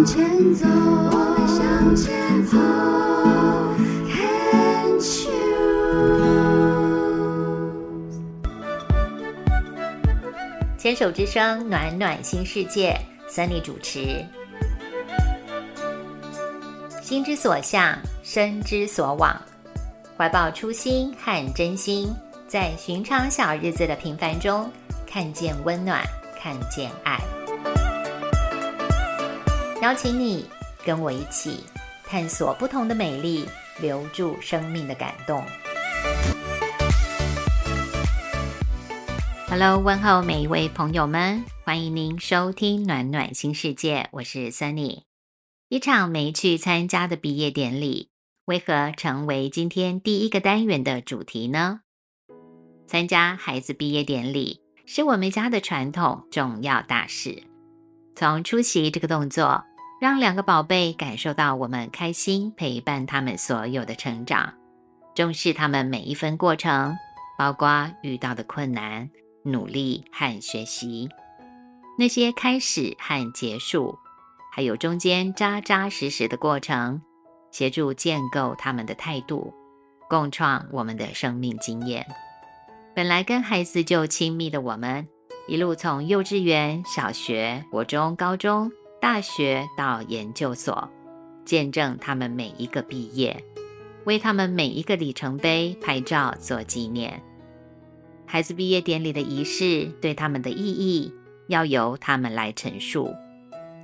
[0.00, 2.56] 向前走，我们向前走
[4.08, 5.28] ，Can choose。
[10.78, 14.24] 牵手之声，暖暖新世界，Sunny 主持。
[17.02, 19.38] 心之所向，身之所往，
[20.16, 22.10] 怀抱初心和真心，
[22.48, 24.70] 在寻常小日子的平凡中，
[25.06, 26.02] 看见温暖，
[26.40, 27.20] 看见爱。
[29.80, 30.44] 邀请你
[30.84, 31.64] 跟我一起
[32.04, 33.48] 探索不同的美丽，
[33.80, 35.42] 留住生命的感动。
[39.48, 45.04] Hello，问候每一位朋友们，欢迎您收听暖暖新世界，我是 Sunny。
[45.70, 48.10] 一场没去参加的毕业典礼，
[48.44, 51.80] 为何成为今天第一个单元的主题呢？
[52.86, 57.42] 参加孩子毕业典礼是我们家的传统重要大事，
[58.14, 59.64] 从出席这个动作。
[60.00, 64.54] 让两个宝贝感受到我们开心陪伴他们所有的成长，
[65.14, 66.96] 重视他们每一分过程，
[67.36, 69.10] 包括遇到的困难、
[69.44, 71.06] 努力和学习，
[71.98, 73.98] 那些开始和结束，
[74.50, 77.02] 还有中间扎扎实实的过程，
[77.50, 79.52] 协助建构他们的态度，
[80.08, 82.06] 共创我们的生命经验。
[82.96, 85.06] 本来跟孩子就亲密的我们，
[85.46, 88.72] 一路从幼稚园、小学、国中、高中。
[89.00, 90.88] 大学到研究所，
[91.44, 93.42] 见证他们每一个毕业，
[94.04, 97.22] 为他们每一个里程碑拍照做纪念。
[98.26, 101.12] 孩子毕业典礼的仪式对他们的意义，
[101.48, 103.12] 要由他们来陈述，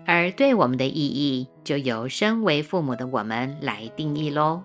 [0.04, 4.62] 而对我们的意义，就由身为父母的我们来定义喽。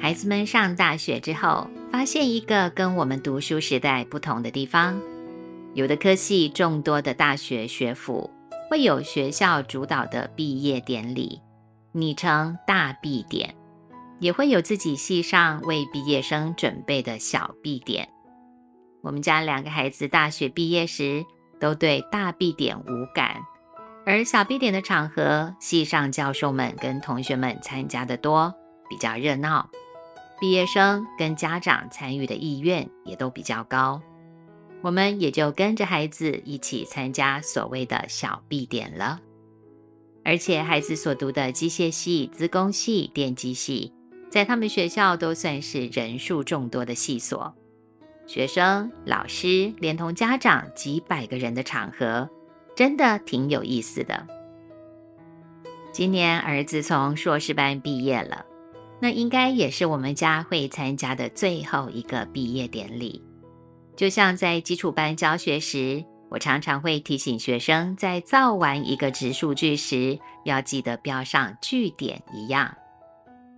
[0.00, 4.98] 孩子们上大学之后，发现一个跟我们读书时代不同的地方。
[5.74, 8.30] 有的科系众多的大学学府
[8.70, 11.40] 会有学校主导的毕业典礼，
[11.92, 13.54] 昵称大毕典，
[14.20, 18.06] 也会有自己系上为毕业生准备的小毕典。
[19.02, 21.24] 我们家两个孩子大学毕业时
[21.58, 23.40] 都对大毕典无感，
[24.04, 28.54] 而小毕典的场合，系上教授们跟同学们参加的多，
[28.90, 29.70] 比较热闹，
[30.38, 34.00] 毕业生跟家长参与的意愿也都比较高。
[34.82, 39.20] 我们也就跟着孩子一起参加所谓的小毕典了。
[40.24, 43.92] 而且孩子所读的机械系、资工系、电机系，
[44.28, 47.54] 在他们学校都算是人数众多的系所，
[48.26, 52.28] 学生、老师连同家长几百个人的场合，
[52.76, 54.26] 真的挺有意思的。
[55.92, 58.46] 今年儿子从硕士班毕业了，
[59.00, 63.22] 那应该也是我们家会参加的最后一个毕业典礼。
[63.96, 72.74] 就像在基础班教学时，我常常会提醒学生，在造完一个直数句时，要记得标上句点一样。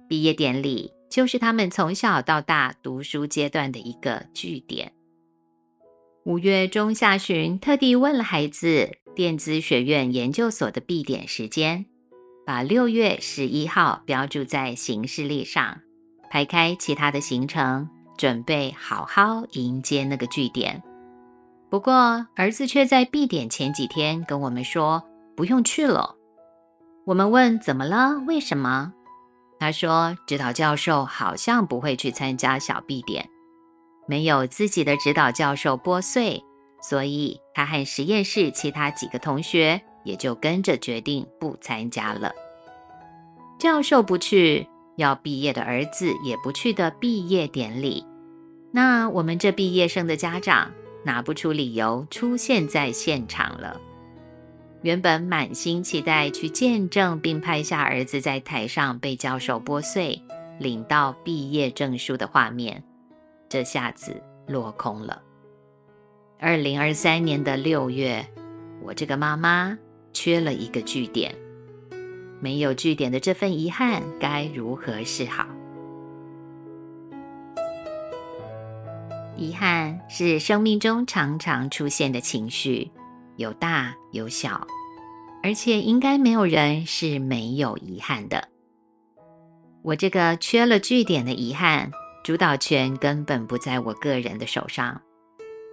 [0.08, 4.92] 毕业典礼就是他们从小到大读书阶段的一个句点。
[6.24, 11.86] 五月中下旬，特地问了孩子电子学院研究所的毕点时间，
[12.44, 15.80] 把六月十一号标注在行事历上，
[16.28, 17.88] 排开其他的行程。
[18.16, 20.82] 准备好好迎接那个据点，
[21.68, 25.02] 不过儿子却在闭点前几天跟我们说
[25.36, 26.14] 不用去了。
[27.04, 28.18] 我们问怎么了？
[28.26, 28.92] 为什么？
[29.58, 33.28] 他说指导教授好像不会去参加小闭点，
[34.06, 36.42] 没有自己的指导教授拨穗，
[36.82, 42.32] 所以他和实验室其他几个同学也就跟着决定不参加了。
[43.58, 44.66] 教授不去。
[44.96, 48.04] 要毕业的儿子也不去的毕业典礼，
[48.70, 50.70] 那我们这毕业生的家长
[51.04, 53.80] 拿不出理由出现在现场了。
[54.82, 60.20] 原本满心期待去见证并拍下儿子在台上被教授拨穗、
[60.58, 62.84] 领到毕业证书的画面，
[63.48, 65.22] 这下子落空了。
[66.38, 68.26] 二零二三年的六月，
[68.82, 69.78] 我这个妈妈
[70.12, 71.34] 缺了一个据点。
[72.44, 75.46] 没有据点的这份遗憾，该如何是好？
[79.34, 82.90] 遗憾是生命中常常出现的情绪，
[83.36, 84.66] 有大有小，
[85.42, 88.46] 而且应该没有人是没有遗憾的。
[89.80, 91.90] 我这个缺了据点的遗憾，
[92.22, 95.00] 主导权根本不在我个人的手上。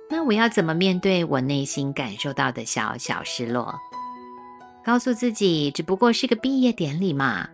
[0.10, 3.78] 那我要怎么面对我内心感受到的小小失落？
[4.84, 7.48] 告诉自己，只不过是个毕业典礼嘛，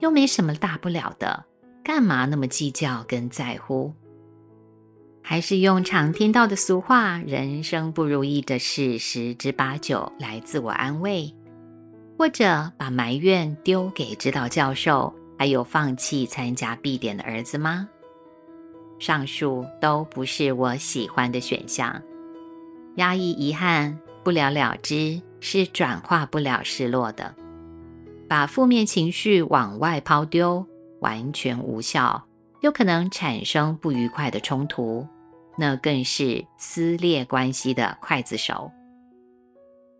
[0.00, 1.44] 又没什么大不了的，
[1.84, 3.92] 干嘛那么计较跟在乎？
[5.22, 11.32] 还是用常听到的俗话“人生不如意的事十之八九”来自我安慰，
[12.18, 17.88] 或者把埋怨丢给指导教授，还有放弃参加必点的儿子吗？
[18.98, 22.02] 上述都不是我喜欢的选项。
[22.96, 27.34] 压抑遗憾不了了之，是转化不了失落的。
[28.28, 30.64] 把负面情绪往外抛丢，
[31.00, 32.24] 完全无效，
[32.62, 35.06] 有可能产生不愉快的冲突，
[35.58, 38.70] 那更是撕裂关系的刽子手。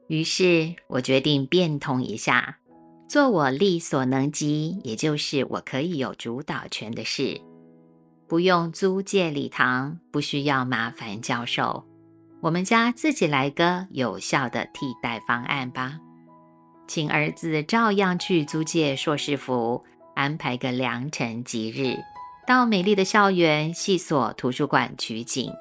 [0.06, 2.56] 于是我决定变通一下，
[3.09, 7.39] 做我力所能及，也就是我可以有主导权的事。
[8.27, 11.85] 不用租借礼堂，不需要麻烦教授，
[12.43, 16.00] 我们家自己来个有效的替代方案吧。
[16.89, 19.85] 请儿子照样去租借硕士服，
[20.17, 21.97] 安排个良辰吉日，
[22.44, 25.53] 到美丽的校园系所图书馆取景。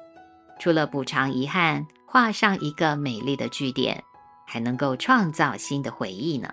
[0.58, 4.02] 除了补偿遗憾，画上一个美丽的句点，
[4.44, 6.52] 还能够创造新的回忆呢。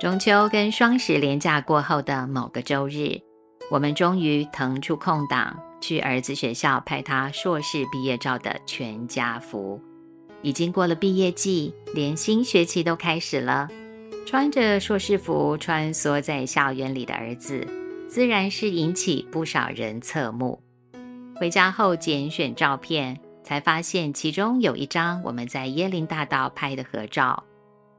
[0.00, 3.20] 中秋跟双十连假过后的某个周日，
[3.70, 9.80] 我们终于腾出空档去儿子学校拍他硕士毕业照的全家福。
[10.42, 13.68] 已经过了毕业季，连新学期都开始了。
[14.26, 17.66] 穿着硕士服穿梭在校园里的儿子，
[18.08, 20.60] 自然是引起不少人侧目。
[21.36, 27.42] 回家后拣选照片，才发现其中有一张我们在椰林大道拍的合照。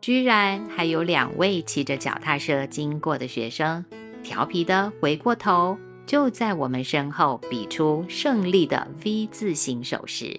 [0.02, 3.84] 居然还有两位骑着脚踏车经过的学生，
[4.26, 5.78] 调皮的回过头，
[6.08, 10.38] 就在我们身后比出胜利的 V 字形手势。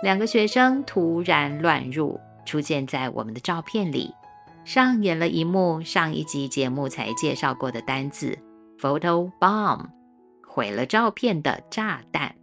[0.00, 4.14] 两个学生突然乱入，出现在我们的照片里，
[4.64, 8.38] 上演了一幕上一集节目才介绍过的单字
[8.78, 9.86] “photo bomb”，
[10.46, 12.34] 毁了照片的炸弹。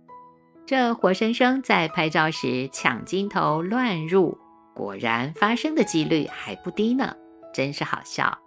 [0.66, 4.38] 这活生生在拍照时抢镜头乱入。
[4.76, 7.16] 果然发生的几率还不低呢，
[7.54, 8.38] 真是好笑。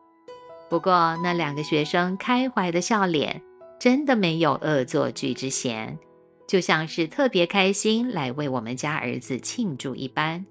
[0.70, 3.42] 不过那两个学生开怀的笑脸，
[3.78, 5.98] 真的没有恶作剧之嫌，
[6.46, 10.46] 就像是特别开心来为我们家儿子庆祝一般。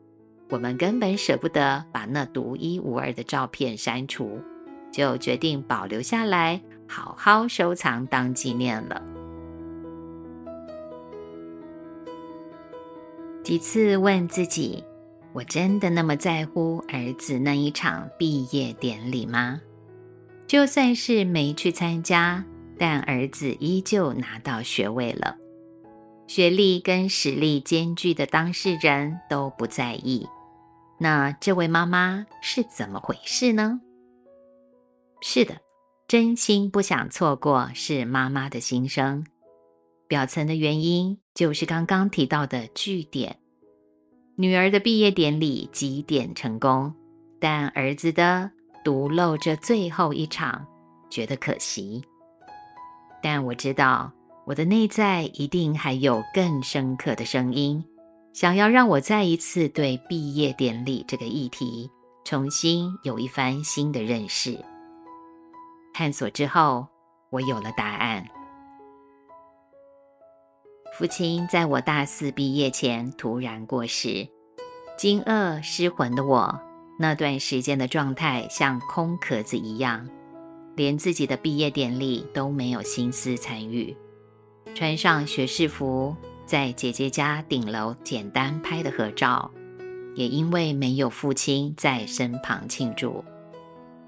[0.50, 4.40] 我们根本舍不得把那独一无二的照片删除，
[4.92, 9.02] 就决定保留下来，好好收藏当纪念了。
[13.42, 14.84] 几次问自己。
[15.32, 19.62] 我真的那么在乎儿子那一场毕业典礼吗？
[20.50, 22.44] 就算是没去参加，
[22.76, 25.38] 但儿子依旧拿到学位了。
[26.26, 30.28] 学历跟实力兼具的当事人都不在意，
[30.98, 33.80] 那这位妈妈是怎么回事呢？
[35.22, 35.58] 是的，
[36.08, 39.24] 真心不想错过是妈妈的心声。
[40.08, 43.38] 表层的原因就是刚刚提到的据点。
[44.36, 46.96] 女儿的毕业典礼几点成功，
[47.40, 48.50] 但儿子的
[48.84, 50.66] 独漏这最后一场，
[51.10, 52.04] 觉得可惜。
[53.22, 54.12] 但我知道，
[54.46, 57.84] 我的内在一定还有更深刻的声音，
[58.34, 61.90] 想要让我再一次对毕业典礼这个议题
[62.24, 64.58] 重新有一番新的认识。
[65.94, 66.88] 探索之后，
[67.30, 68.26] 我有了答案。
[70.98, 74.28] 父亲在我大四毕业前突然过世，
[74.98, 76.60] 惊愕失魂的我，
[77.02, 80.06] 那段时间的状态像空壳子一样，
[80.76, 83.96] 连自己的毕业典礼都没有心思参与。
[84.76, 86.14] 穿上学士服，
[86.46, 89.50] 在姐姐家顶楼简单拍的合照，
[90.14, 93.24] 也因为没有父亲在身旁庆祝，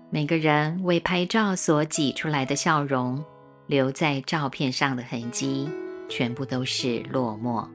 [0.09, 3.23] 每个人为拍照所挤出来的笑容，
[3.67, 5.69] 留在照片上的痕迹。
[6.09, 7.65] 全部都是落寞。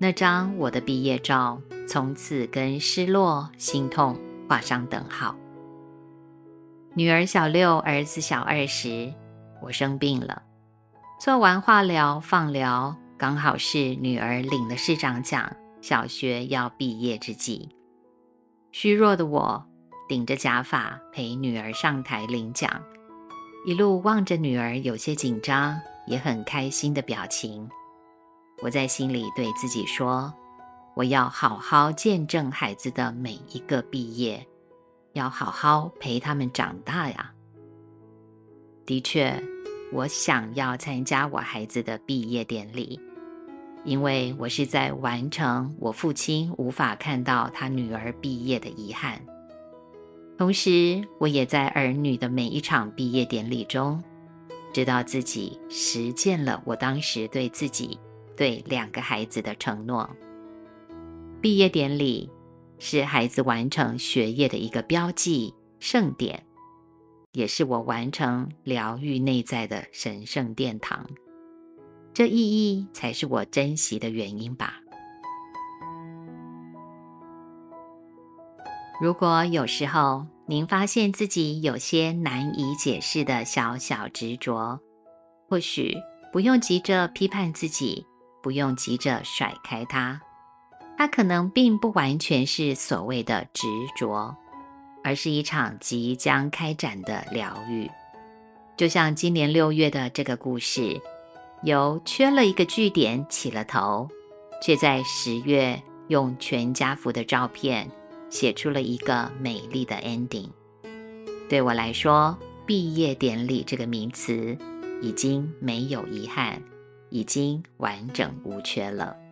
[0.00, 4.16] 那张我的毕业照，从此跟失落、心痛
[4.48, 5.36] 画上等号。
[6.94, 9.12] 女儿小六，儿子小二时，
[9.60, 10.42] 我生病了，
[11.20, 15.50] 做完化疗、放疗，刚好是女儿领了市长奖，
[15.80, 17.68] 小学要毕业之际。
[18.70, 19.66] 虚弱的我，
[20.08, 22.70] 顶着假发陪女儿上台领奖，
[23.66, 25.80] 一路望着女儿，有些紧张。
[26.06, 27.68] 也很开心的表情，
[28.60, 30.32] 我在心里对自己说
[30.96, 34.44] ：“我要好好见证孩子的每一个毕业，
[35.12, 37.32] 要好好陪他们长大呀。”
[38.84, 39.40] 的确，
[39.92, 42.98] 我想要参加我孩子的毕业典礼，
[43.84, 49.20] 因为我是在完成我父亲无法看到他女儿毕业的遗憾，
[50.36, 54.02] 同时我也在儿女的每一场毕业典礼中。
[54.72, 57.98] 知道自己实践了我当时对自己、
[58.38, 60.08] 对两个孩子的承诺。
[61.42, 62.30] 毕业典礼
[62.78, 66.46] 是孩子完成学业的一个标记盛典，
[67.32, 71.04] 也是我完成疗愈内在的神圣殿堂。
[72.14, 74.74] 这意义才是我珍惜的原因吧。
[79.00, 84.80] 如果有时候您发现自己有些难以解释的小小执着，
[85.48, 85.94] 或许
[86.32, 88.04] 不用急着批判自己，
[88.48, 90.18] 不用急着甩开它。
[90.96, 94.34] 它可能并不完全是所谓的执着，
[95.04, 97.90] 而是一场即将开展的疗愈。
[98.74, 100.98] 就像今年六月的这个故事，
[101.62, 104.08] 由缺了一个句点起了头，
[104.62, 107.86] 却在十月用全家福的照片。
[108.30, 110.50] 写出了一个美丽的 ending。
[111.48, 112.36] 对我来说，
[112.66, 114.54] 毕业典礼这个名词
[115.00, 116.62] 已经没有遗憾，
[117.10, 119.27] 已经完整无缺了。